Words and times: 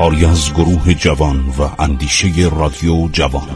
کاری 0.00 0.24
از 0.24 0.52
گروه 0.54 0.94
جوان 0.94 1.54
و 1.58 1.82
اندیشه 1.82 2.28
رادیو 2.58 3.08
جوان. 3.12 3.48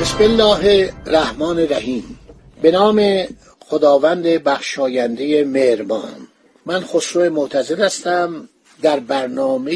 بسم 0.00 0.18
الله 0.20 0.92
الرحمن 1.06 1.58
الرحیم. 1.58 2.18
به 2.62 2.70
نام 2.70 3.24
خداوند 3.60 4.22
بخشاینده 4.22 5.44
مهربان. 5.44 6.28
من 6.66 6.80
خسرو 6.80 7.30
معتزد 7.34 7.80
هستم. 7.80 8.48
در 8.82 9.00
برنامه 9.00 9.72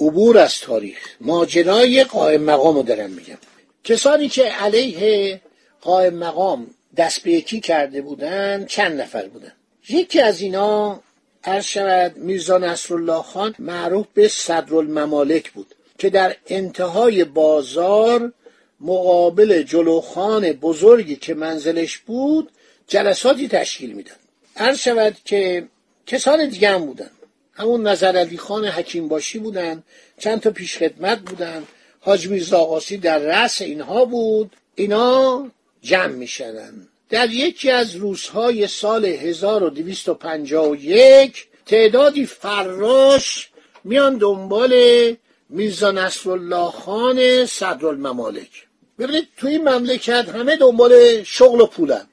عبور 0.00 0.38
از 0.38 0.60
تاریخ. 0.60 0.98
ماجرای 1.20 2.04
قائم 2.04 2.42
مقام 2.42 2.76
رو 2.76 2.82
دارم 2.82 3.10
میگم. 3.10 3.38
کسانی 3.84 4.28
که 4.28 4.44
علیه 4.44 5.40
قائم 5.80 6.14
مقام 6.14 6.66
دست 6.96 7.22
به 7.22 7.30
یکی 7.30 7.60
کرده 7.60 8.02
بودن 8.02 8.66
چند 8.66 9.00
نفر 9.00 9.28
بودن. 9.28 9.52
یکی 9.88 10.20
از 10.20 10.40
اینا 10.40 11.00
عرض 11.44 11.64
شود 11.64 12.16
میرزا 12.16 12.58
نصرالله 12.58 13.22
خان 13.22 13.54
معروف 13.58 14.06
به 14.14 14.28
صدرالممالک 14.28 15.52
بود 15.52 15.74
که 15.98 16.10
در 16.10 16.36
انتهای 16.46 17.24
بازار 17.24 18.32
مقابل 18.80 19.62
جلوخان 19.62 20.52
بزرگی 20.52 21.16
که 21.16 21.34
منزلش 21.34 21.98
بود 21.98 22.50
جلساتی 22.86 23.48
تشکیل 23.48 23.92
میدن 23.92 24.14
عرض 24.56 24.78
شود 24.78 25.16
که 25.24 25.68
کسان 26.06 26.48
دیگه 26.48 26.70
هم 26.70 26.86
بودن. 26.86 27.10
همون 27.54 27.86
نظر 27.86 28.16
علی 28.16 28.38
خان 28.38 28.66
حکیم 28.66 29.08
باشی 29.08 29.38
بودن 29.38 29.82
چند 30.18 30.40
تا 30.40 30.50
پیش 30.50 30.78
خدمت 30.78 31.18
بودن. 31.18 31.64
حاج 32.00 32.28
میرزا 32.28 32.58
آقاسی 32.58 32.96
در 32.96 33.18
رأس 33.18 33.62
اینها 33.62 34.04
بود. 34.04 34.56
اینا 34.74 35.50
جمع 35.82 36.12
می‌شدن. 36.12 36.88
در 37.10 37.30
یکی 37.30 37.70
از 37.70 37.96
روزهای 37.96 38.66
سال 38.66 39.04
1251 39.04 41.46
تعدادی 41.66 42.26
فراش 42.26 43.50
میان 43.84 44.16
دنبال 44.16 44.74
میرزا 45.48 45.90
نصرالله 45.90 46.70
خان 46.70 47.46
صدرالممالک. 47.46 48.66
ببینید 48.98 49.28
توی 49.36 49.52
این 49.52 49.68
مملکت 49.68 50.28
همه 50.28 50.56
دنبال 50.56 51.22
شغل 51.22 51.60
و 51.60 51.66
پولن. 51.66 52.06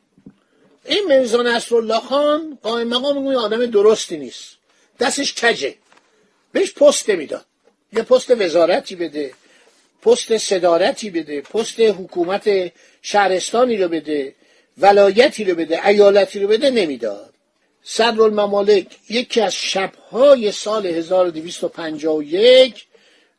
این 0.86 1.06
میرزا 1.08 1.42
نصرالله 1.42 2.00
خان 2.00 2.58
قائم 2.64 2.88
مقام 2.88 3.28
آدم 3.28 3.66
درستی 3.66 4.18
نیست. 4.18 4.61
دستش 5.02 5.36
کجه؟ 5.36 5.76
بهش 6.52 6.74
پست 6.74 7.10
می‌داد 7.10 7.46
یه 7.94 8.04
پست 8.04 8.42
وزارتی 8.42 8.96
بده 8.96 9.34
پست 10.02 10.38
صدارتی 10.38 11.10
بده 11.10 11.42
پست 11.42 11.80
حکومت 11.80 12.72
شهرستانی 13.02 13.78
رو 13.78 13.88
بده 13.88 14.36
ولایتی 14.78 15.44
رو 15.44 15.56
بده 15.56 15.88
ایالتی 15.88 16.40
رو 16.40 16.48
بده 16.48 16.70
نمی‌داد. 16.70 17.34
صدرالممالک 17.84 18.88
یکی 19.10 19.42
از 19.42 19.54
شبهای 19.54 20.52
سال 20.52 20.86
1251 20.86 22.86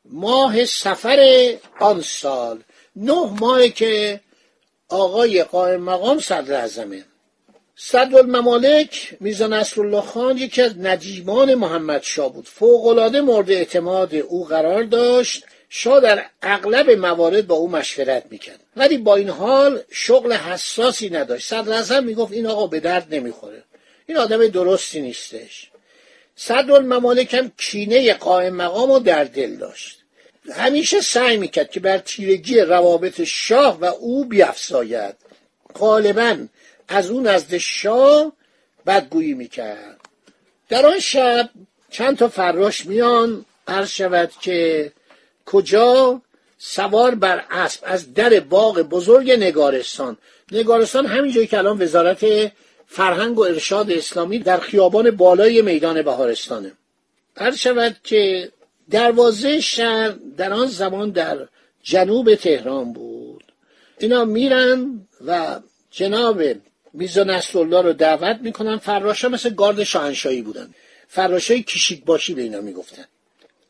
ماه 0.05 0.65
سفر 0.65 1.53
آن 1.81 2.01
سال 2.01 2.63
نه 2.97 3.31
ماه 3.41 3.69
که 3.69 4.21
آقای 4.89 5.43
قائم 5.43 5.81
مقام 5.81 6.19
صدر 6.19 6.55
اعظمه. 6.55 7.05
صدرالممالک 7.85 9.17
میرزا 9.21 9.47
نصرالله 9.47 10.01
خان 10.01 10.39
یکی 10.39 10.63
از 10.63 10.79
نجیبان 10.79 11.55
محمد 11.55 12.03
شاه 12.03 12.33
بود. 12.33 12.49
فوقالعاده 12.49 13.21
مورد 13.21 13.51
اعتماد 13.51 14.15
او 14.15 14.45
قرار 14.45 14.83
داشت. 14.83 15.45
شاه 15.69 16.01
در 16.01 16.25
اغلب 16.43 16.91
موارد 16.91 17.47
با 17.47 17.55
او 17.55 17.71
مشورت 17.71 18.25
می‌کرد. 18.31 18.61
ولی 18.77 18.99
با 18.99 19.17
این 19.17 19.29
حال 19.29 19.81
شغل 19.91 20.33
حساسی 20.33 21.11
نداشت. 21.11 21.49
صدر 21.49 21.73
اعظم 21.73 22.05
می‌گفت 22.05 22.33
این 22.33 22.47
آقا 22.47 22.67
به 22.67 22.81
درد 22.81 23.15
نمی‌خوره. 23.15 23.63
این 24.07 24.19
آدم 24.19 24.47
درستی 24.47 25.01
نیستش. 25.01 25.71
صدرالممالک 26.37 27.35
هم 27.35 27.53
کینه 27.59 28.15
قائم 28.15 28.55
مقام 28.55 28.93
رو 28.93 28.99
در 28.99 29.25
دل 29.25 29.57
داشت. 29.57 29.99
همیشه 30.53 31.01
سعی 31.01 31.37
می‌کرد 31.37 31.71
که 31.71 31.81
بر 31.81 31.99
تیرگی 31.99 32.61
روابط 32.61 33.21
شاه 33.25 33.79
و 33.81 33.85
او 33.85 34.25
بیافزاید. 34.25 35.15
غالبا 35.75 36.37
از 36.89 37.11
اون 37.11 37.27
نزد 37.27 37.57
شاه 37.57 38.33
بدگویی 38.87 39.35
می‌کرد. 39.35 40.01
در 40.69 40.87
آن 40.87 40.99
شب 40.99 41.51
چند 41.91 42.17
تا 42.17 42.29
فراش 42.29 42.87
میان 42.87 43.45
عرض 43.69 43.89
شود 43.89 44.31
که 44.41 44.93
کجا؟ 45.47 46.23
سوار 46.59 47.15
بر 47.15 47.45
اسب 47.51 47.81
از 47.83 48.15
در 48.15 48.41
باغ 48.41 48.81
بزرگ 48.81 49.31
نگارستان. 49.31 50.17
نگارستان 50.53 51.07
همین 51.07 51.33
جایی 51.33 51.47
که 51.47 51.59
الان 51.59 51.83
وزارت 51.83 52.53
فرهنگ 52.87 53.39
و 53.39 53.43
ارشاد 53.43 53.91
اسلامی 53.91 54.39
در 54.39 54.59
خیابان 54.59 55.11
بالای 55.11 55.63
میدان 55.63 56.03
بهارستانه. 56.03 56.73
عرض 57.37 57.57
شود 57.57 57.97
که 58.05 58.53
دروازه 58.91 59.61
شهر 59.61 60.15
در 60.37 60.53
آن 60.53 60.67
زمان 60.67 61.11
در 61.11 61.49
جنوب 61.83 62.35
تهران 62.35 62.93
بود. 62.93 63.45
اینا 63.99 64.25
میرن 64.25 65.07
و 65.27 65.61
جناب 65.91 66.43
میزا 66.95 67.25
نصرالله 67.25 67.83
رو 67.83 67.93
دعوت 67.93 68.39
می‌کنن. 68.43 68.79
فراشا 68.79 69.29
مثل 69.29 69.51
گارد 69.51 69.85
شاهنشاهی 69.85 70.43
بودن. 70.43 70.75
فراشای 71.09 71.63
کشیک 71.63 72.05
باشی 72.05 72.35
به 72.35 72.43
اینا 72.43 72.61
می‌گفتن. 72.61 73.05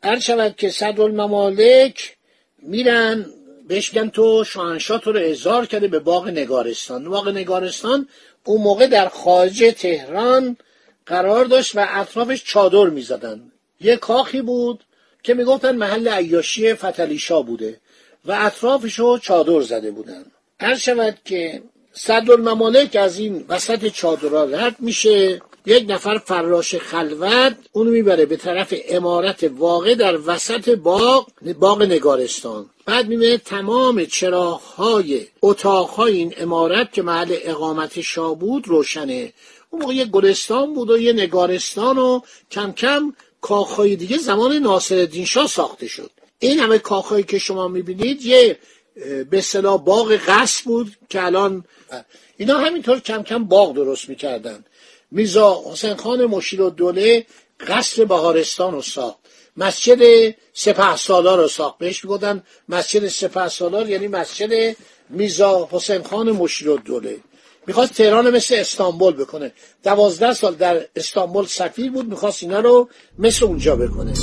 هر 0.03 0.19
شود 0.19 0.55
که 0.55 0.69
صدرالممالک 0.69 2.15
میرن 2.61 3.25
بهش 3.67 3.93
میگن 3.93 4.09
تو 4.09 4.43
شاهنشاه 4.43 5.01
تو 5.01 5.11
رو 5.11 5.19
اظهار 5.23 5.65
کرده 5.65 5.87
به 5.87 5.99
باغ 5.99 6.27
نگارستان. 6.27 7.09
باغ 7.09 7.27
نگارستان 7.29 8.07
اون 8.43 8.61
موقع 8.61 8.87
در 8.87 9.09
خارج 9.09 9.73
تهران 9.77 10.57
قرار 11.05 11.45
داشت 11.45 11.75
و 11.75 11.87
اطرافش 11.89 12.43
چادر 12.43 12.89
می‌زدن. 12.89 13.51
یه 13.81 13.95
کاخی 13.95 14.41
بود 14.41 14.83
که 15.23 15.33
می‌گفتن 15.33 15.75
محل 15.75 16.07
عیاشی 16.07 16.73
فتلیشا 16.73 17.41
بوده 17.41 17.79
و 18.25 18.37
اطرافش 18.41 18.99
رو 18.99 19.17
چادر 19.17 19.61
زده 19.61 19.91
بودن. 19.91 20.25
هر 20.59 20.75
شود 20.75 21.17
که 21.25 21.61
صدرالممالک 21.93 22.95
از 22.95 23.19
این 23.19 23.45
وسط 23.49 23.87
چادرها 23.87 24.43
رد 24.43 24.75
میشه. 24.79 25.41
یک 25.65 25.85
نفر 25.87 26.17
فراش 26.17 26.75
خلوت 26.75 27.55
اونو 27.71 27.91
می‌بره 27.91 28.25
به 28.25 28.37
طرف 28.37 28.73
امارت 28.89 29.51
واقع 29.57 29.95
در 29.95 30.19
وسط 30.25 30.69
باغ 30.69 31.27
باغ 31.59 31.81
نگارستان. 31.81 32.65
بعد 32.85 33.07
می‌بینه 33.07 33.37
تمام 33.37 34.05
چراغهای 34.05 35.27
اتاقهای 35.41 36.17
این 36.17 36.33
امارت 36.37 36.93
که 36.93 37.01
محل 37.01 37.35
اقامت 37.43 38.01
شاه 38.01 38.39
بود 38.39 38.67
روشنه. 38.67 39.33
اون 39.69 39.81
موقع 39.81 39.93
یه 39.93 40.05
گلستان 40.05 40.73
بود 40.73 40.89
و 40.89 40.97
یه 40.97 41.13
نگارستان 41.13 41.97
و 41.97 42.21
کم 42.51 42.71
کم 42.71 43.13
کاخهای 43.41 43.95
دیگه 43.95 44.17
زمان 44.17 44.53
ناصرالدین 44.53 45.25
شاه 45.25 45.47
ساخته 45.47 45.87
شد. 45.87 46.11
این 46.39 46.59
همه 46.59 46.77
کاخهایی 46.77 47.23
که 47.23 47.39
شما 47.39 47.67
می‌بینید 47.67 48.21
یه 48.21 48.57
به 49.29 49.37
اصطلاح 49.37 49.77
باغ 49.77 50.15
قصر 50.27 50.61
بود 50.65 50.97
که 51.09 51.23
الان 51.23 51.65
اینا 52.37 52.57
همینطور 52.57 52.99
کم 52.99 53.23
کم 53.23 53.43
باغ 53.43 53.75
درست 53.75 54.09
می‌کردن. 54.09 54.65
میرزا 55.11 55.63
حسین 55.71 55.95
خان 55.95 56.25
مشیر 56.25 56.61
و 56.61 56.69
دوله 56.69 57.25
قصر 57.67 58.05
بهارستان 58.05 58.73
رو 58.73 58.81
ساخت. 58.81 59.17
مسجد 59.57 60.33
سپه 60.53 60.95
سالار 60.95 61.37
رو 61.37 61.47
ساخت. 61.47 61.77
بهش 61.77 62.05
می‌گفتن 62.05 62.43
مسجد 62.69 63.07
سپه 63.07 63.47
سالار 63.47 63.89
یعنی 63.89 64.07
مسجد 64.07 64.75
میرزا 65.09 65.69
حسین 65.71 66.03
خان 66.03 66.31
مشیر 66.31 66.69
و 66.69 66.77
دوله 66.77 67.17
می‌خواست 67.67 67.93
تهران 67.93 68.29
مثل 68.29 68.55
استانبول 68.55 69.13
بکنه. 69.13 69.51
دوازده 69.83 70.33
سال 70.33 70.55
در 70.55 70.85
استانبول 70.95 71.45
سفیر 71.45 71.91
بود 71.91 72.05
می‌خواست 72.05 72.43
اینا 72.43 72.59
رو 72.59 72.89
مثل 73.19 73.45
اونجا 73.45 73.75
بکنه. 73.75 74.13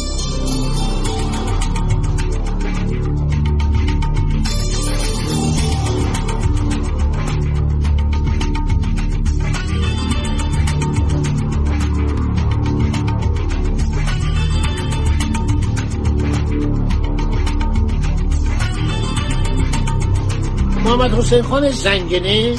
حسین 21.31 21.43
خان 21.43 21.71
زنگنه 21.71 22.59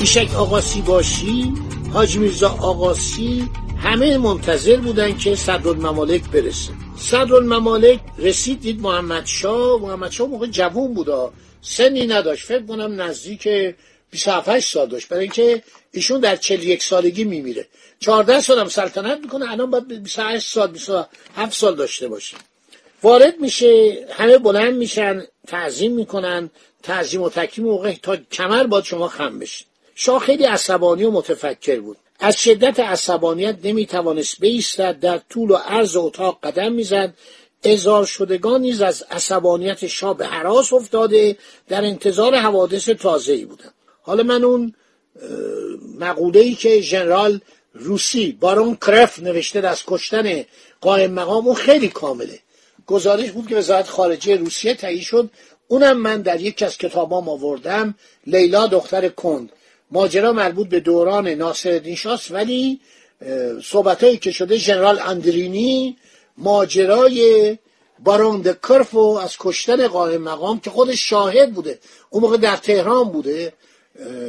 ایشک 0.00 0.34
آقاسی 0.34 0.80
باشی 0.80 1.52
حاج 1.92 2.16
میرزا 2.16 2.48
آقاسی 2.48 3.48
همه 3.82 4.18
منتظر 4.18 4.76
بودن 4.76 5.16
که 5.16 5.34
صدرالممالک 5.34 6.30
برسه. 6.30 6.72
صدرالممالک 6.96 8.00
رسید 8.18 8.60
دید 8.60 8.80
محمد 8.80 9.26
شاه. 9.26 9.80
محمد 9.80 10.10
شاه 10.10 10.28
موقع 10.28 10.46
جوون 10.46 10.94
بودا 10.94 11.32
سنی 11.62 12.06
نداشت. 12.06 12.44
فکر 12.46 12.66
کنم 12.66 13.00
نزدیک 13.00 13.48
27 14.10 14.60
سال 14.60 14.88
داشت. 14.88 15.08
برای 15.08 15.22
اینکه 15.22 15.62
ایشون 15.92 16.20
در 16.20 16.36
41 16.36 16.82
سالگی 16.82 17.24
میمیره. 17.24 17.66
14 18.00 18.40
سال 18.40 18.58
هم 18.58 18.68
سلطنت 18.68 19.18
می‌کنه 19.22 19.50
الان 19.52 19.70
باید 19.70 20.02
28 20.02 20.46
سال 20.46 20.70
27 20.70 21.52
سال 21.52 21.74
داشته 21.74 22.08
باشه. 22.08 22.36
وارد 23.02 23.34
میشه 23.40 23.98
همه 24.10 24.38
بلند 24.38 24.74
میشن 24.74 25.22
تعظیم 25.46 25.92
می‌کنن. 25.92 26.50
تعظیم 26.82 27.22
و 27.22 27.30
تکریم 27.30 27.66
موقع 27.66 27.94
تا 28.02 28.16
کمر 28.16 28.66
باد 28.66 28.84
شما 28.84 29.08
خم 29.08 29.38
بشین 29.38 29.66
شاه 29.94 30.20
خیلی 30.20 30.44
عصبانی 30.44 31.04
و 31.04 31.10
متفکر 31.10 31.80
بود. 31.80 31.96
از 32.20 32.36
شدت 32.36 32.80
عصبانیت 32.80 33.56
نمی‌توانست 33.64 34.40
بیستد 34.40 35.00
در 35.00 35.20
طول 35.30 35.50
و 35.50 35.54
عرض 35.54 35.96
اتاق 35.96 36.38
قدم 36.42 36.72
می‌زد. 36.72 37.14
ازار 37.64 38.06
شدگان 38.06 38.60
نیز 38.60 38.80
از 38.80 39.04
عصبانیت 39.10 39.86
شاه 39.86 40.16
به 40.16 40.26
حراس 40.26 40.72
افتاده 40.72 41.36
در 41.68 41.84
انتظار 41.84 42.34
حوادث 42.34 42.88
تازه 42.88 43.32
ای 43.32 43.44
بودن 43.44 43.70
حالا 44.02 44.22
من 44.22 44.44
اون 44.44 44.74
مقوله 45.98 46.40
ای 46.40 46.54
که 46.54 46.80
ژنرال 46.80 47.40
روسی 47.72 48.32
بارون 48.40 48.74
کرف 48.86 49.18
نوشته 49.18 49.68
از 49.68 49.82
کشتن 49.86 50.44
قائم 50.80 51.10
مقام 51.10 51.46
اون 51.46 51.54
خیلی 51.54 51.88
کامله. 51.88 52.38
گزارش 52.86 53.30
بود 53.30 53.48
که 53.48 53.56
وزارت 53.56 53.88
خارجه 53.88 54.36
روسیه 54.36 54.74
تهیه 54.74 55.02
شد. 55.02 55.30
اونم 55.68 55.96
من 55.98 56.22
در 56.22 56.40
یکی 56.40 56.64
از 56.64 56.78
کتابام 56.78 57.28
آوردم 57.28 57.94
لیلا 58.26 58.66
دختر 58.66 59.08
کند. 59.08 59.52
ماجرا 59.90 60.32
مربوط 60.32 60.68
به 60.68 60.80
دوران 60.80 61.28
ناصر 61.28 61.94
شاست 61.94 62.30
ولی 62.30 62.80
صحبتهایی 63.64 64.16
که 64.16 64.30
شده 64.30 64.56
ژنرال 64.56 64.98
اندرینی 64.98 65.96
ماجرای 66.38 67.58
بارون 67.98 68.42
کرف 68.42 68.96
از 68.96 69.36
کشتن 69.38 69.86
قائم 69.86 70.22
مقام 70.22 70.60
که 70.60 70.70
خودش 70.70 71.08
شاهد 71.10 71.52
بوده. 71.52 71.78
اون 72.10 72.22
موقع 72.22 72.36
در 72.36 72.56
تهران 72.56 73.04
بوده 73.04 73.52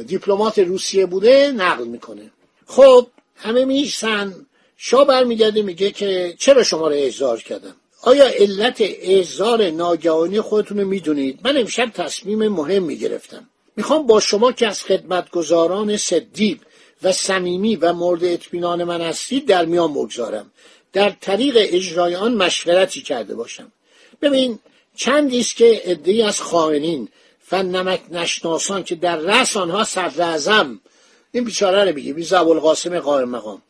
دیپلمات 0.06 0.58
روسیه 0.58 1.06
بوده 1.06 1.52
نقل 1.52 1.84
می‌کنه. 1.84 2.30
خب 2.66 3.06
همه 3.36 3.64
میشن 3.64 4.34
شاه 4.76 5.06
برمیگرده 5.06 5.62
میگه 5.62 5.90
که 5.90 6.34
چرا 6.38 6.62
شما 6.62 6.88
رو 6.88 6.94
احضار 6.94 7.42
کردم 7.42 7.74
آیا 8.02 8.28
علت 8.28 8.76
احضار 8.80 9.70
ناگهانی 9.70 10.40
خودتون 10.40 10.78
رو 10.78 10.86
می‌دونید؟ 10.86 11.40
من 11.44 11.56
امشب 11.56 11.90
تصمیم 11.94 12.48
مهم 12.48 12.82
می‌گرفتم. 12.82 13.48
می‌خوام 13.76 14.06
با 14.06 14.20
شما 14.20 14.52
که 14.52 14.66
از 14.66 14.82
خدمتگزاران 14.82 15.96
صدیق 15.96 16.58
و 17.02 17.12
صمیمی 17.12 17.76
و 17.76 17.92
مورد 17.92 18.24
اطمینان 18.24 18.84
من 18.84 19.00
هستید 19.00 19.46
در 19.46 19.64
میان 19.64 19.92
بگذارم. 19.92 20.50
در 20.92 21.10
طریق 21.10 21.56
اجرای 21.58 22.14
آن 22.14 22.34
مشورتی 22.34 23.02
کرده 23.02 23.34
باشم. 23.34 23.72
ببین 24.22 24.58
چندی 24.96 25.40
است 25.40 25.56
که 25.56 25.82
عدهای 25.84 26.22
از 26.22 26.40
خائنین 26.40 27.08
و 27.52 27.62
نمک 27.62 28.00
نشناسان 28.10 28.84
که 28.84 28.94
در 28.94 29.16
رأس 29.16 29.56
آنها 29.56 29.84
صدر 29.84 30.66
این 31.32 31.44
بیچاره 31.44 31.84
رو 31.84 31.94
میگه 31.94 32.12
میرزا 32.12 32.40
ابوالقاسم 32.40 33.00
قائم 33.00 33.28
مقام. 33.28 33.62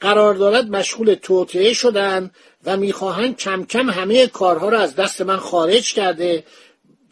قرار 0.00 0.34
دارد 0.34 0.70
مشغول 0.70 1.14
توطعه 1.14 1.72
شدن 1.72 2.30
و 2.64 2.76
می‌خواهند 2.76 3.36
کم 3.36 3.64
کم 3.64 3.90
همه 3.90 4.26
کارها 4.26 4.68
را 4.68 4.80
از 4.80 4.96
دست 4.96 5.20
من 5.20 5.36
خارج 5.36 5.94
کرده 5.94 6.44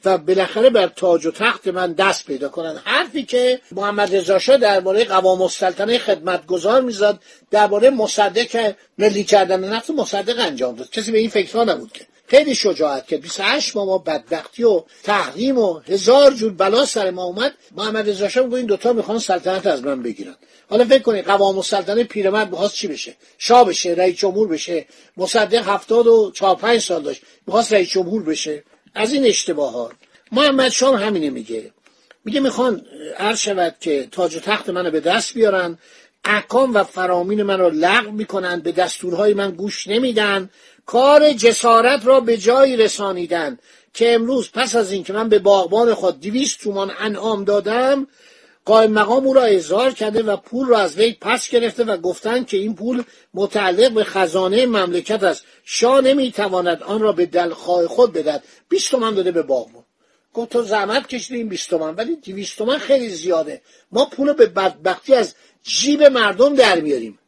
و 0.05 0.19
بالاخره 0.19 0.71
بر 0.71 0.87
تاج 0.87 1.27
و 1.27 1.31
تخت 1.31 1.69
من 1.69 1.93
دست 1.93 2.27
پیدا 2.27 2.49
کنن 2.49 2.81
حرفی 2.85 3.23
که 3.23 3.61
محمد 3.73 4.17
رضا 4.17 4.39
شاه 4.39 4.57
درباره 4.57 5.05
قوام 5.05 5.43
السلطنه 5.43 5.99
خدمتگزار 5.99 6.81
می‌زد 6.83 7.19
درباره 7.51 7.91
مصدق 7.91 8.75
ملی 8.99 9.25
کردن 9.25 9.65
نفت 9.65 9.91
مصدق 9.91 10.41
انجام 10.41 10.75
داد. 10.77 10.91
کسی 10.91 11.13
به 11.13 11.19
این 11.19 11.31
فکرها 11.31 11.65
نبود 11.65 11.93
که. 11.93 12.12
خیلی 12.33 12.55
شجاعت 12.55 13.07
کرد. 13.07 13.21
28 13.21 13.77
ماه 13.77 13.87
ما 13.87 13.99
بدبختی 13.99 14.65
و 14.65 14.83
تحریم 15.03 15.59
و 15.59 15.79
هزار 15.79 16.35
جور 16.35 16.53
بلا 16.53 16.85
سر 16.85 17.11
ما 17.11 17.25
اومد. 17.25 17.55
محمد 17.77 18.09
رضا 18.09 18.29
شاه 18.29 18.53
این 18.55 18.67
دوتا 18.67 18.93
می‌خوان 18.93 19.19
سلطنت 19.19 19.67
از 19.67 19.85
من 19.85 20.03
بگیرن. 20.03 20.37
حالا 20.71 20.85
فکر 20.85 21.03
کنید 21.03 21.25
قوام 21.25 21.57
السلطنه 21.57 22.05
پیرمرد 22.05 22.51
می‌خواست 22.51 22.75
چی 22.75 22.89
بشه؟ 22.89 23.17
شاه 23.39 23.65
بشه 23.65 23.91
رئیس 23.91 24.17
جمهور 24.17 24.49
بشه. 24.49 24.87
مصدق 25.17 25.69
هفتاد 25.69 26.07
و 26.07 26.31
چهار 26.35 26.57
پنج 26.57 26.81
سال 26.81 27.03
داشت. 27.03 27.23
می‌خواست 27.47 27.73
رئیس 27.73 27.89
جمهور 27.89 28.23
بشه. 28.23 28.65
از 28.95 29.13
این 29.13 29.25
اشتباهات. 29.25 29.93
محمد 30.33 30.69
شام 30.69 30.95
همینه 30.95 31.31
میگه. 31.31 31.71
میگه 32.25 32.41
می‌خوان 32.41 32.83
عرض 33.19 33.39
شود 33.39 33.77
که 33.81 34.09
تاج 34.13 34.37
و 34.37 34.41
تخت 34.41 34.71
منو 34.71 34.91
به 34.91 35.01
دست 35.01 35.35
بیارن. 35.35 35.79
احکام 36.25 36.75
و 36.75 36.85
فرامین 36.85 37.43
من 37.43 37.61
رو 37.61 37.71
لغو 37.71 38.11
می‌کنن. 38.11 38.61
به 38.61 38.73
دستورهای 38.73 39.35
من 39.35 39.51
گوش 39.51 39.89
نمیدن. 39.89 40.51
کار 40.87 41.33
جسارت 41.33 42.07
را 42.07 42.21
به 42.21 42.37
جایی 42.37 42.77
رسانیدن 42.77 43.59
که 43.95 44.15
امروز 44.15 44.51
پس 44.55 44.77
از 44.77 44.93
اینکه 44.93 45.13
من 45.13 45.29
به 45.29 45.39
باغبان 45.39 45.95
خود 45.95 46.21
دویست 46.21 46.61
تومان 46.61 46.93
انعام 46.99 47.45
دادم 47.45 48.07
قائم 48.65 48.93
مقام 48.93 49.27
او 49.27 49.35
را 49.35 49.43
اظهار 49.43 49.91
کرده 49.91 50.23
و 50.23 50.37
پول 50.37 50.69
را 50.69 50.79
از 50.79 50.97
وی 50.97 51.17
پس 51.21 51.51
گرفته 51.51 51.85
و 51.85 51.97
گفتند 51.97 52.47
که 52.47 52.57
این 52.57 52.75
پول 52.75 53.03
متعلق 53.35 53.93
به 53.93 54.05
خزانه 54.05 54.67
مملکت 54.67 55.23
است. 55.23 55.45
شاه 55.65 56.01
نمی‌تواند 56.01 56.83
آن 56.83 57.01
را 57.01 57.13
به 57.13 57.27
دلخواه 57.27 57.87
خود 57.87 58.13
بدهد. 58.13 58.45
بیست 58.69 58.91
تومن 58.91 59.15
داده 59.15 59.33
به 59.33 59.43
باغبان. 59.43 59.85
گفت 60.35 60.51
تو 60.51 60.63
زحمت 60.63 61.07
کشیدی 61.07 61.39
این 61.39 61.49
بیست 61.49 61.71
تومن 61.71 61.95
ولی 61.95 62.17
دویست 62.17 62.59
تومن 62.59 62.79
خیلی 62.79 63.09
زیاده. 63.09 63.63
ما 63.93 64.05
پول 64.05 64.33
به 64.33 64.47
بدبختی 64.47 65.15
از 65.15 65.35
جیب 65.63 66.03
مردم 66.03 66.55
در 66.55 66.81
میاریم. 66.81 67.19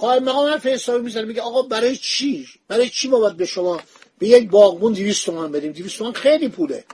قائم 0.00 0.24
مقام 0.24 0.46
حرف 0.50 0.66
حسابی 0.66 1.04
می‌زنه 1.04 1.24
میگه 1.24 1.42
آقا 1.42 1.62
برای 1.62 1.96
چی؟ 1.96 2.48
برای 2.68 2.88
چی 2.88 3.08
ما 3.08 3.18
باید 3.18 3.36
به 3.36 3.46
شما 3.46 3.80
به 4.18 4.28
یک 4.28 4.50
باغبون 4.50 4.92
دویست 4.92 5.26
تومن 5.26 5.52
بدیم؟ 5.52 5.72
دویست 5.72 5.98
تومن 5.98 6.12
خیلی 6.12 6.48
پوله. 6.48 6.84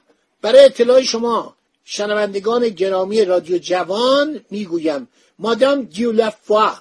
برای 0.43 0.64
اطلاع 0.64 1.03
شما 1.03 1.56
شنوندگان 1.85 2.69
گرامی 2.69 3.25
رادیو 3.25 3.58
جوان 3.58 4.41
می‌گویم 4.50 5.08
مادام 5.38 5.82
دیولفوا 5.82 6.73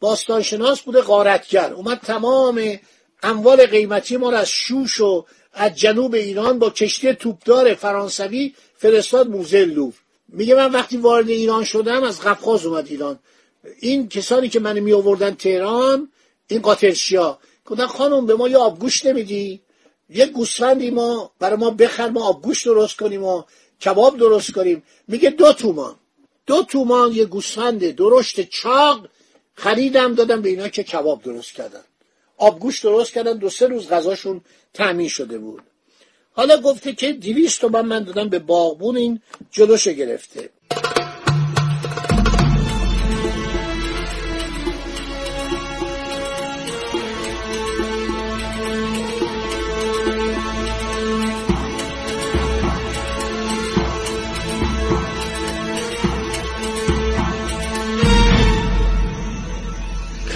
باستانشناس 0.00 0.80
بوده 0.80 1.00
غارتگر. 1.00 1.72
اومد 1.72 1.98
تمام 1.98 2.78
اموال 3.22 3.66
قیمتی 3.66 4.16
ما 4.16 4.30
را 4.30 4.38
از 4.38 4.48
شوش 4.48 5.00
و 5.00 5.24
از 5.52 5.74
جنوب 5.74 6.14
ایران 6.14 6.58
با 6.58 6.70
کشتی 6.70 7.14
توپدار 7.14 7.74
فرانسوی 7.74 8.54
فرستاد 8.76 9.28
موزه 9.28 9.64
لوف 9.64 9.94
میگه 10.28 10.54
من 10.54 10.72
وقتی 10.72 10.96
وارد 10.96 11.28
ایران 11.28 11.64
شدم 11.64 12.02
از 12.02 12.20
قفقاز 12.20 12.66
اومد 12.66 12.86
ایران. 12.88 13.18
این 13.80 14.08
کسانی 14.08 14.48
که 14.48 14.60
من 14.60 14.78
می 14.78 14.92
آوردن 14.92 15.34
تهران 15.34 16.12
این 16.46 16.60
قاتلشیا. 16.60 17.38
گفتن 17.66 17.86
خانم 17.86 18.26
به 18.26 18.34
ما 18.34 18.48
یه 18.48 18.56
آبگوش 18.56 19.04
نمیدی؟ 19.04 19.60
یه 20.10 20.26
گوسفندی 20.26 20.90
ما 20.90 21.30
برای 21.38 21.56
ما 21.56 21.70
بخر 21.70 22.08
ما 22.08 22.24
آبگوش 22.28 22.64
درست 22.66 22.96
کنیم 22.96 23.24
و 23.24 23.42
کباب 23.84 24.18
درست 24.18 24.52
کنیم. 24.52 24.82
میگه 25.08 25.30
دو 25.30 25.52
تومان. 25.52 25.96
دو 26.46 26.62
تومان 26.62 27.12
یه 27.12 27.24
گوسفند 27.24 27.90
درشت 27.90 28.40
چاق 28.40 29.08
خریدم 29.54 30.14
دادم 30.14 30.42
به 30.42 30.48
اینا 30.48 30.68
که 30.68 30.82
کباب 30.82 31.22
درست 31.22 31.52
کردن. 31.52 31.84
آبگوش 32.36 32.80
درست 32.80 33.12
کردن 33.12 33.38
دو 33.38 33.50
سه 33.50 33.66
روز 33.66 33.88
غذاشون 33.88 34.40
تامین 34.74 35.08
شده 35.08 35.38
بود. 35.38 35.62
حالا 36.32 36.60
گفته 36.60 36.92
که 36.92 37.12
دیویست 37.12 37.60
تومن 37.60 37.86
من 37.86 38.04
دادم 38.04 38.28
به 38.28 38.38
باغبون 38.38 38.96
این 38.96 39.20
جلوش 39.50 39.88
گرفته. 39.88 40.50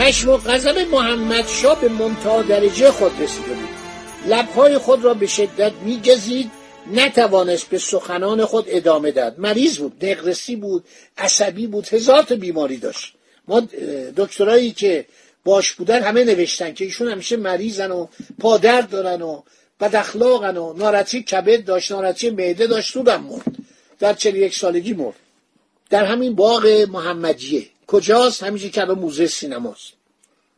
خشم 0.02 0.30
و 0.30 0.37
غضب 0.37 0.78
محمد 0.78 1.47
شاه 1.47 1.80
به 1.80 1.88
منتها 1.88 2.42
درجه 2.42 2.90
خود 2.90 3.12
رسیده 3.21 3.49
بود 3.49 3.68
لبهای 4.26 4.78
خود 4.78 5.04
را 5.04 5.14
به 5.14 5.26
شدت 5.26 5.73
میگزید 5.85 6.50
نتوانست 6.92 7.68
به 7.68 7.78
سخنان 7.78 8.44
خود 8.44 8.64
ادامه 8.68 9.11
داد 9.11 9.38
مریض 9.38 9.78
بود 9.78 10.04
نقرسی 10.04 10.56
بود 10.56 10.85
عصبی 11.18 11.66
بود 11.66 11.88
هزار 11.88 12.23
بیماری 12.23 12.76
داشت. 12.76 13.14
ما 13.49 13.62
دکترایی 14.16 14.73
که 14.73 15.06
باش 15.44 15.73
بودن 15.73 16.02
همه 16.02 16.25
نوشتن 16.25 16.75
که 16.75 16.85
ایشون 16.85 17.09
همیشه 17.09 17.37
مریضن 17.37 17.90
و 17.90 18.06
پادرد 18.40 18.90
دارن 18.90 19.23
و 19.23 19.42
بد 19.80 19.97
اخلاقن 19.97 20.56
و 20.56 20.73
ناراحتی 20.73 21.23
کبد 21.23 21.64
داشت 21.64 21.92
ناراحتی 21.92 22.30
معده 22.30 22.66
داشت 22.66 22.97
رو 22.97 23.02
مرد. 23.02 23.56
در 23.99 24.12
چلی 24.14 24.38
یک 24.38 24.54
سالگی 24.56 24.92
مرد. 24.92 25.16
در 25.90 26.04
همین 26.04 26.35
باغ 26.35 26.87
محمدیه. 26.90 27.66
کجاست؟ 27.93 28.43
همیشه 28.43 28.71
که 28.71 28.85
موزه 28.85 29.27
سینماست. 29.27 29.93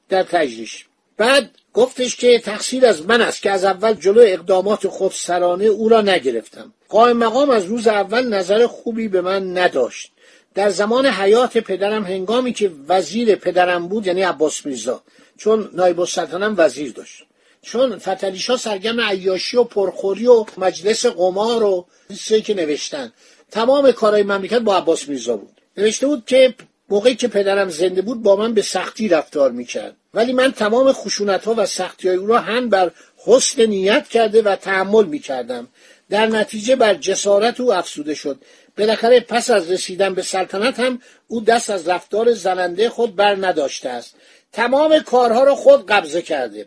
در 0.09 0.23
تجریش. 0.23 0.87
بعد 1.17 1.50
گفتش 1.75 2.17
که 2.17 2.38
تقصیر 2.38 2.87
از 2.87 3.07
من 3.07 3.21
است 3.21 3.43
که 3.43 3.50
از 3.50 3.64
اول 3.64 3.95
جلو 3.95 4.21
اقدامات 4.26 4.88
خودسرانه 4.88 5.64
او 5.64 5.88
را 5.88 6.00
نگرفتم. 6.00 6.73
قائم 6.88 7.17
مقام 7.17 7.50
از 7.50 7.64
روز 7.64 7.87
اول 7.87 8.29
نظر 8.29 8.67
خوبی 8.67 9.09
به 9.09 9.21
من 9.21 9.59
نداشت. 9.59 10.12
در 10.55 10.71
زمان 10.71 11.07
حیات 11.07 11.59
پدرم 11.59 12.05
هنگامی 12.05 12.53
که 12.53 12.71
وزیر 12.88 13.35
پدرم 13.37 13.88
بود 13.88 14.07
یعنی 14.07 14.23
عباس 14.23 14.67
میرزا 14.67 15.03
چون 15.38 15.71
نایب 15.73 16.00
السلطنه 16.00 16.49
وزیر 16.49 16.93
داشت. 16.93 17.25
چون 17.62 17.99
فتلیشا 17.99 18.57
سرگم 18.57 19.00
عیاشی 19.00 19.57
و 19.57 19.64
پرخوری 19.64 20.26
و 20.26 20.45
مجلس 20.59 21.07
قمار 21.07 21.62
و 21.62 21.87
چیزی 22.09 22.43
که 22.43 22.55
نوشتن 22.55 23.12
تمام 23.50 23.93
کارهای 23.93 24.23
مملکت 24.23 24.59
با 24.59 24.76
عباس 24.76 25.09
میرزا 25.09 25.37
بود. 25.37 25.61
نوشته 25.76 26.07
بود 26.07 26.25
که 26.26 26.55
موقعی 26.94 27.14
که 27.14 27.28
پدرم 27.28 27.68
زنده 27.68 28.02
بود 28.02 28.22
با 28.22 28.36
من 28.36 28.54
به 28.54 28.62
سختی 28.62 29.08
رفتار 29.08 29.50
می‌کرد. 29.50 29.96
ولی 30.14 30.32
من 30.32 30.52
تمام 30.52 30.92
خشونت 30.92 31.44
ها 31.44 31.54
و 31.56 31.66
سختی 31.66 32.08
های 32.08 32.16
او 32.16 32.26
را 32.26 32.38
هم 32.38 32.68
بر 32.68 32.90
حسن 33.26 33.66
نیت 33.66 34.08
کرده 34.08 34.42
و 34.42 34.56
تحمل 34.56 35.04
می‌کردم. 35.04 35.68
در 36.10 36.26
نتیجه 36.26 36.76
بر 36.76 36.94
جسارت 36.94 37.60
او 37.60 37.74
افسوده 37.74 38.14
شد. 38.14 38.38
بالاخره 38.78 39.20
پس 39.20 39.50
از 39.50 39.70
رسیدن 39.70 40.14
به 40.14 40.22
سلطنت 40.22 40.80
هم 40.80 41.00
او 41.28 41.40
دست 41.40 41.70
از 41.70 41.88
رفتار 41.88 42.32
زننده 42.32 42.88
خود 42.88 43.16
بر 43.16 43.36
نداشته 43.40 43.88
است. 43.88 44.14
تمام 44.52 44.98
کارها 44.98 45.44
را 45.44 45.54
خود 45.54 45.86
قبضه 45.86 46.22
کرده. 46.22 46.66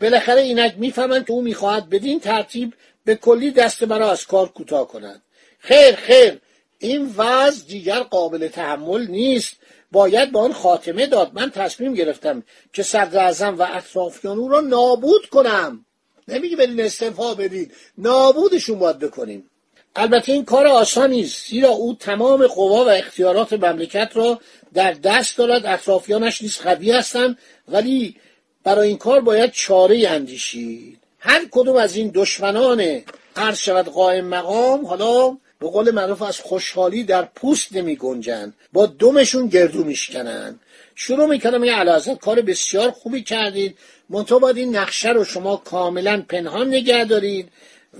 بالاخره 0.00 0.40
اینک 0.40 0.74
می‌فهمند 0.76 1.26
که 1.26 1.32
او 1.32 1.42
می‌خواهد 1.42 1.90
بدین 1.90 2.20
ترتیب 2.20 2.74
به 3.04 3.14
کلی 3.14 3.50
دست 3.50 3.82
مرا 3.82 4.10
از 4.10 4.26
کار 4.26 4.48
کوتاه 4.48 4.88
کند. 4.88 5.22
خیر 5.58 5.94
خیر. 5.94 6.38
این 6.78 7.14
وضع 7.16 7.66
دیگر 7.66 8.00
قابل 8.00 8.48
تحمل 8.48 9.06
نیست. 9.06 9.56
باید 9.92 10.32
به 10.32 10.38
آن 10.38 10.52
خاتمه 10.52 11.06
داد. 11.06 11.30
من 11.34 11.50
تصمیم 11.50 11.94
گرفتم 11.94 12.42
که 12.72 12.82
صدر 12.82 13.54
و 13.58 13.66
اطرافیان 13.72 14.38
او 14.38 14.48
را 14.48 14.60
نابود 14.60 15.26
کنم. 15.26 15.84
نمیگه 16.28 16.56
برین 16.56 16.80
استعفا 16.80 17.34
بدید 17.34 17.72
نابودشون 17.98 18.78
باید 18.78 18.98
بکنیم. 18.98 19.50
البته 19.96 20.32
این 20.32 20.44
کار 20.44 20.66
آسانی 20.66 21.20
است. 21.22 21.48
زیرا 21.48 21.68
او 21.68 21.94
تمام 21.94 22.46
قوا 22.46 22.84
و 22.84 22.88
اختیارات 22.88 23.52
مملکت 23.52 24.10
را 24.14 24.40
در 24.74 24.92
دست 24.92 25.38
دارد. 25.38 25.66
اطرافیانش 25.66 26.42
نیز 26.42 26.58
قوی 26.58 26.90
هستند. 26.90 27.38
ولی 27.68 28.16
برای 28.64 28.88
این 28.88 28.98
کار 28.98 29.20
باید 29.20 29.52
چاره 29.52 30.08
اندیشید. 30.08 30.98
هر 31.18 31.44
کدوم 31.50 31.76
از 31.76 31.96
این 31.96 32.10
دشمنان 32.14 33.02
هر 33.36 33.54
شود 33.54 33.86
قائم 33.86 34.24
مقام 34.24 34.86
حالا 34.86 35.36
به 35.60 35.68
قول 35.68 35.90
معروف 35.90 36.22
از 36.22 36.40
خوشحالی 36.40 37.04
در 37.04 37.22
پوست 37.22 37.72
نمی 37.72 37.96
گنجن 37.96 38.52
با 38.72 38.86
دمشون 38.86 39.46
گردو 39.46 39.84
میشکنن. 39.84 40.60
شروع 40.94 41.26
می‌کنم 41.26 41.64
یه 41.64 41.74
علازت 41.74 42.18
کار 42.18 42.40
بسیار 42.40 42.90
خوبی 42.90 43.22
کردید. 43.22 43.78
منتها 44.10 44.38
باید 44.38 44.56
این 44.56 44.76
نقشه 44.76 45.08
رو 45.08 45.24
شما 45.24 45.56
کاملا 45.56 46.24
پنهان 46.28 46.68
نگه 46.68 47.04
دارید 47.04 47.48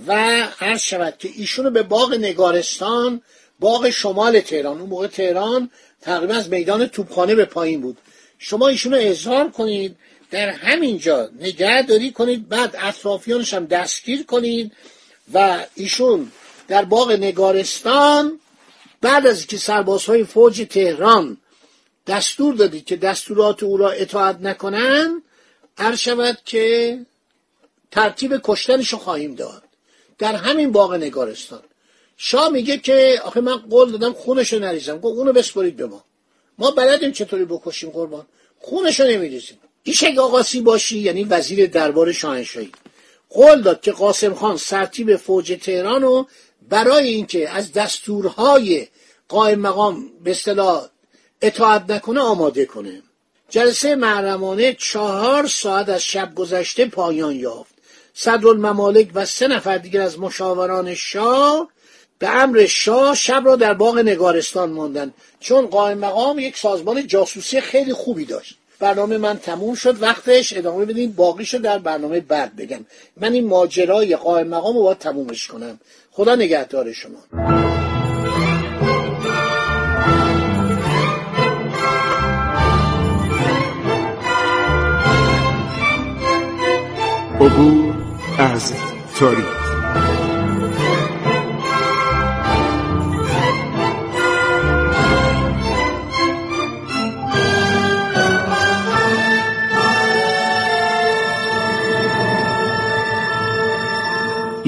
و 0.07 0.15
هر 0.57 0.77
شود 0.77 1.17
که 1.17 1.29
ایشونو 1.35 1.69
به 1.69 1.83
باغ 1.83 2.13
نگارستان 2.13 3.21
باغ 3.59 3.89
شمال 3.89 4.39
تهران. 4.39 4.79
اون 4.79 4.89
موقع 4.89 5.07
تهران 5.07 5.69
تقریبا 6.01 6.33
از 6.33 6.49
میدان 6.49 6.87
توپخانه 6.87 7.35
به 7.35 7.45
پایین 7.45 7.81
بود. 7.81 7.97
شما 8.37 8.67
ایشونو 8.67 8.97
اظهار 8.99 9.51
کنید. 9.51 9.95
در 10.31 10.49
همینجا 10.49 11.29
نگهداری 11.39 12.11
کنید. 12.11 12.49
بعد 12.49 12.75
اطرافیانش 12.79 13.53
هم 13.53 13.65
دستگیر 13.65 14.23
کنید 14.23 14.71
و 15.33 15.65
ایشون 15.75 16.31
در 16.69 16.85
باغ 16.85 17.11
نگارستان 17.11 18.39
بعد 19.01 19.27
از 19.27 19.45
که 19.45 19.57
سربازهای 19.57 20.23
فوج 20.23 20.67
تهران 20.69 21.37
دستور 22.07 22.53
دادید 22.55 22.85
که 22.85 22.95
دستورات 22.95 23.63
او 23.63 23.77
را 23.77 23.91
اطاعت 23.91 24.41
نکنند 24.41 25.21
هر 25.77 25.95
شود 25.95 26.37
که 26.45 26.99
ترتیب 27.91 28.39
کشتنشو 28.43 28.97
خواهیم 28.97 29.35
داد 29.35 29.63
در 30.17 30.35
همین 30.35 30.71
باغ 30.71 30.93
نگارستان. 30.93 31.61
شاه 32.17 32.49
میگه 32.49 32.77
که 32.77 33.21
آخه 33.23 33.41
من 33.41 33.57
قول 33.57 33.91
دادم 33.91 34.13
خونشو 34.13 34.59
نریزم. 34.59 34.97
گفت 34.97 35.17
اونو 35.17 35.33
بسپرید 35.33 35.75
به 35.75 35.85
ما. 35.85 36.03
ما 36.57 36.71
بلدیم 36.71 37.11
چطوری 37.11 37.45
بکشیم 37.45 37.89
قربان. 37.89 38.25
خونشو 38.59 39.03
نمیریزیم. 39.03 39.59
ایشک 39.83 40.17
آقاسی 40.17 40.61
باشی؟ 40.61 40.99
یعنی 40.99 41.23
وزیر 41.23 41.67
دربار 41.67 42.11
شاهنشاهی. 42.11 42.71
قول 43.29 43.61
داد 43.61 43.81
که 43.81 43.91
قاسم 43.91 44.33
خان 44.33 44.57
سرتیب 44.57 45.15
فوج 45.15 45.57
تهران 45.61 46.01
رو 46.01 46.27
برای 46.69 47.07
اینکه 47.07 47.49
از 47.49 47.73
دستورهای 47.73 48.87
قائم 49.27 49.59
مقام 49.59 50.05
به 50.23 50.31
اصطلاح 50.31 50.87
اطاعت 51.41 51.89
نکنه 51.89 52.19
آماده 52.19 52.65
کنه. 52.65 53.01
جلسه 53.49 53.95
محرمانه 53.95 54.73
چهار 54.73 55.47
ساعت 55.47 55.89
از 55.89 56.03
شب 56.03 56.35
گذشته 56.35 56.85
پایان 56.85 57.35
یافت. 57.35 57.73
صدرالممالک 58.13 59.09
و 59.13 59.25
سه 59.25 59.47
نفر 59.47 59.77
دیگر 59.77 60.01
از 60.01 60.19
مشاوران 60.19 60.95
شاه 60.95 61.69
به 62.19 62.29
امر 62.29 62.65
شاه 62.65 63.15
شب 63.15 63.41
را 63.45 63.55
در 63.55 63.73
باغ 63.73 63.97
نگارستان 63.97 64.71
ماندن 64.71 65.13
چون 65.39 65.67
قائم 65.67 65.97
مقام 65.97 66.39
یک 66.39 66.57
سازمان 66.57 67.07
جاسوسی 67.07 67.61
خیلی 67.61 67.93
خوبی 67.93 68.25
داشت. 68.25 68.57
برنامه 68.79 69.17
من 69.17 69.39
تموم 69.39 69.75
شد. 69.75 70.01
وقتش 70.01 70.57
ادامه 70.57 70.85
بدین. 70.85 71.11
باقیشو 71.11 71.57
در 71.57 71.79
برنامه 71.79 72.19
بعد 72.19 72.55
بگم. 72.55 72.85
من 73.17 73.33
این 73.33 73.47
ماجرای 73.47 74.15
قائم 74.15 74.47
مقام 74.47 74.75
رو 74.75 74.83
باید 74.83 74.97
تمومش 74.97 75.47
کنم. 75.47 75.79
خدا 76.19 76.35
نگهدار 76.35 76.91
شما. 76.91 77.19
عبور 87.39 87.95
از 88.39 88.73
تاریخ. 89.19 89.58